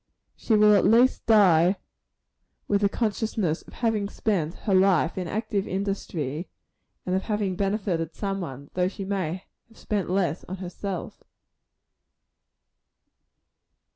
She 0.35 0.55
will 0.55 0.73
at 0.73 0.83
least 0.87 1.27
die 1.27 1.75
with 2.67 2.81
the 2.81 2.89
consciousness 2.89 3.61
of 3.61 3.73
having 3.73 4.09
spent 4.09 4.55
her 4.65 4.73
life 4.73 5.15
in 5.15 5.27
active 5.27 5.67
industry, 5.67 6.49
and 7.05 7.13
of 7.15 7.21
having 7.21 7.55
benefited 7.55 8.15
somebody, 8.15 8.69
though 8.73 8.87
she 8.87 9.05
may 9.05 9.43
have 9.67 9.77
spent 9.77 10.09
less 10.09 10.43
on 10.45 10.57
herself. 10.57 11.23